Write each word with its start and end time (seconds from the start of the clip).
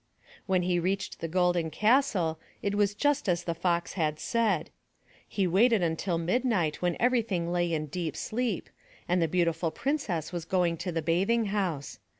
When 0.47 0.63
he 0.63 0.79
reached 0.79 1.19
the 1.19 1.27
Golden 1.27 1.69
Castle, 1.69 2.39
it 2.63 2.73
was 2.73 2.95
just 2.95 3.29
as 3.29 3.43
the 3.43 3.53
Fox 3.53 3.93
had 3.93 4.19
said. 4.19 4.71
He 5.27 5.45
waited 5.45 5.83
until 5.83 6.17
midnight 6.17 6.81
when 6.81 6.97
everything 6.99 7.51
lay 7.51 7.71
in 7.71 7.85
deep 7.85 8.17
sleep, 8.17 8.67
and 9.07 9.21
the 9.21 9.27
Beautiful 9.27 9.69
Princess 9.69 10.31
was 10.33 10.43
going 10.43 10.77
to 10.77 10.91
the 10.91 11.03
bathing 11.03 11.45
house. 11.53 11.99